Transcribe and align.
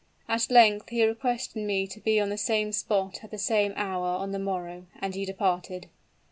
At 0.27 0.49
length 0.49 0.89
he 0.89 1.05
requested 1.05 1.57
me 1.63 1.85
to 1.85 1.99
be 1.99 2.19
on 2.19 2.29
the 2.31 2.35
same 2.39 2.71
spot 2.71 3.23
at 3.23 3.29
the 3.29 3.37
same 3.37 3.71
hour 3.75 4.07
on 4.07 4.31
the 4.31 4.39
morrow; 4.39 4.87
and 4.99 5.13
he 5.13 5.25
departed. 5.25 5.89